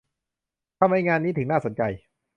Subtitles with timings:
[0.79, 1.81] ทำไมงานนี้ถึงน่าสนใจ